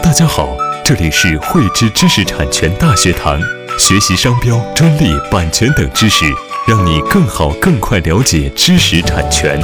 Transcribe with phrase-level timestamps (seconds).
[0.00, 3.38] 大家好，这里是汇知知识产权大学堂，
[3.78, 6.24] 学习商标、专利、版权等知识，
[6.66, 9.60] 让你更好、更快了解知识产权。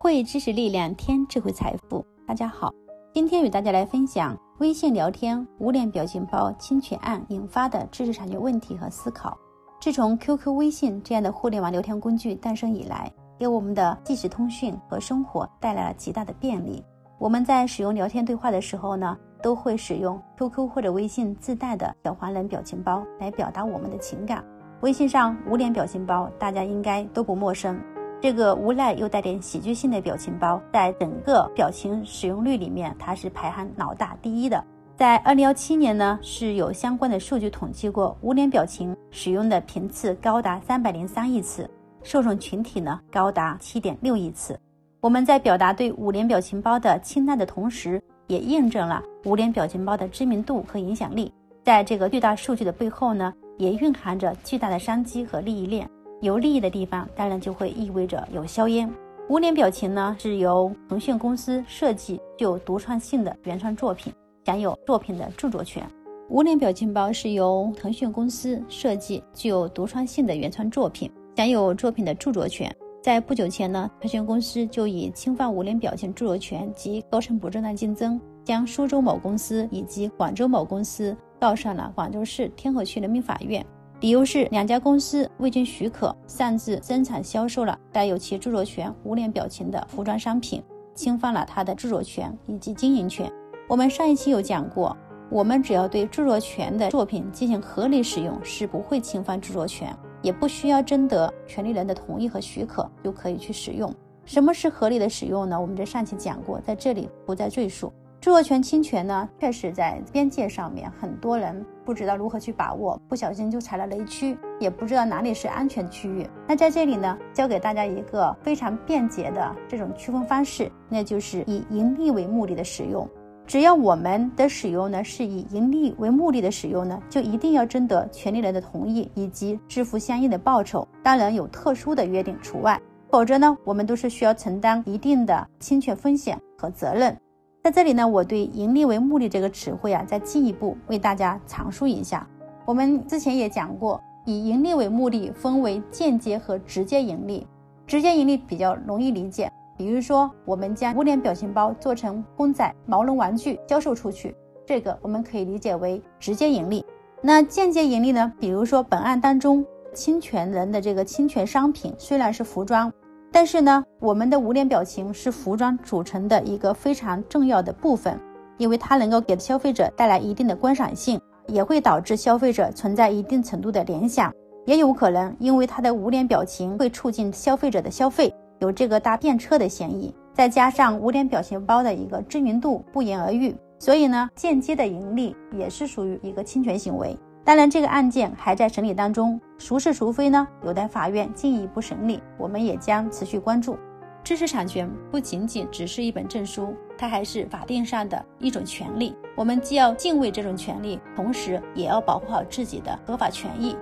[0.00, 2.04] 汇知识力量，添智慧财富。
[2.26, 2.72] 大家好，
[3.14, 9.38] 今天与大家来分享微信聊天无脸表情包侵权案引发的知识产权问题和思考。
[9.80, 13.08] 自从 QQ、微信这样的互联网聊天工具诞生以来，
[13.38, 16.84] 给我们的即时通讯和生活带来了极大的便利。
[17.18, 24.44] 我们在使用聊天对话的时候呢，都会使用 QQ 或者微信自带的小黄人表情包来表达我们的情感。
[24.82, 27.80] 微信上无脸表情包，大家应该都不陌生。
[28.20, 34.64] 这个无赖又带点喜剧性的表情包，在整个表情使用率里面，它是排行老大第一的。
[34.96, 41.70] 在二零幺七年呢，是有相关的数据统计过，无脸表情使用的频次高达三百零三亿次，
[42.02, 44.58] 受众群体呢高达七点六亿次。
[45.00, 51.32] 我们在表达对五连表情包的青睐的同时，也验证了五连表情包的知名度和影响力。
[51.64, 55.88] 在这个巨大数据的背后呢，也蕴含着巨大的商机和利益链。
[56.20, 58.90] 有利益的地方，当然就会意味着有硝烟。
[59.28, 64.12] 无脸表情呢，是由腾讯公司设计具有独创性的原创作品。
[64.44, 65.86] 享有作品的著作权。
[66.30, 72.68] 无脸表情包是由腾讯公司设计，具有独创性的原创作品，享有作品的著作权。
[73.00, 83.64] 在不久前呢，腾讯公司就以侵犯无脸表情著作权及构成不正当竞争，将苏州某公司以及广州某公司告上了广州市天河区人民法院，
[84.00, 90.60] 理由是两家公司未经许可擅自生产销售了带有其著作权无脸表情的服装商品，
[90.92, 93.32] 侵犯了他的著作权以及经营权。
[93.68, 94.96] 我们上一期有讲过，
[95.30, 103.92] 我们只要对著作权的作品进行合理使用，是不会侵犯著作权，也不需要征得权利人的同意和许可就可以去使用。
[104.24, 105.58] 什么是合理的使用呢？
[105.60, 107.92] 我们在上期讲过，在这里不再赘述。
[108.20, 116.28] 著作权侵权呢，确实在边界上面，很多人不知道如何去把握，不小心就踩了雷区，也不知道哪里是安全区域。
[116.46, 123.08] 那在这里呢，教给大家一个非常便捷的这种区分方式，那就是以盈利为目的的使用。
[123.48, 130.86] 只要我们的使用呢是以盈利为目的的使用呢，就一定要征得权利人的同意以及支付相应的报酬。
[131.02, 137.16] 当然有特殊的约定除外，否则呢，我们都是需要承担一定的侵权风险和责任。
[137.64, 142.28] 在这里呢，我对盈利为目的这个词汇啊，再进一步为大家阐述一下。
[142.66, 147.46] 我们之前也讲过，以盈利为目的分为间接和直接盈利，
[147.86, 149.50] 直接盈利比较容易理解。
[149.78, 154.34] 比如说，我们将无脸表情包做成公仔、毛绒玩具销售出去，
[154.66, 156.84] 这个我们可以理解为直接盈利。
[157.22, 158.32] 那间接盈利呢？
[158.40, 162.92] 比如说本案当中侵权人的这个侵权商品虽然是服装，
[163.30, 168.18] 但是呢，我们的无脸表情是服装组成的一个非常重要的部分，
[168.56, 174.32] 因为它能够给消费者带来一定的观赏性，也会导致消费者存在一定程度的联想，
[174.66, 178.34] 也有可能因为它的无脸表情会促进消费者的消费。
[178.60, 187.16] 有这个搭便车的嫌疑，再加上无脸表情包的一个知名度不言而喻，所以呢，间接的盈利也是属于一个侵权行为。
[187.44, 190.46] 当然，这个案件还在审理当中，孰是孰非呢？
[190.64, 193.78] 有待法院进一步审理，我们也将持续关注。
[194.22, 199.16] 知识产权不仅仅只是一本证书，它还是法定上的一种权利。
[199.34, 203.74] 我们既要敬畏这种权利，同时也要保护好自己的合法权益。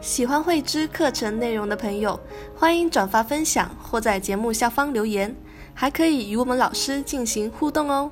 [0.00, 2.18] 喜欢慧芝课程内容的朋友，
[2.56, 5.34] 欢迎转发分享或在节目下方留言，
[5.74, 8.10] 还可以与我们老师进行互动哦。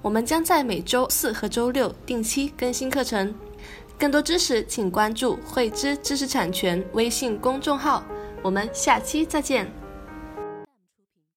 [0.00, 3.34] 我们将在每周四和周六定期更新课程，
[3.98, 8.04] 更多知识请关注慧芝知识产权微信公众号。
[8.40, 9.83] 我们下期再见。